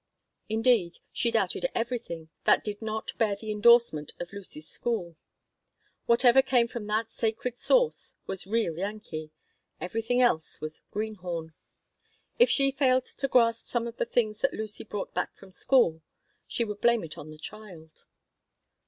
[0.49, 5.15] Indeed, she doubted everything that did not bear the indorsement of Lucy's school.
[6.07, 9.29] Whatever came from that sacred source was "real Yankee";
[9.79, 11.53] everything else was "greenhorn."
[12.39, 16.01] If she failed to grasp some of the things that Lucy brought back from school,
[16.47, 18.03] she would blame it on the child.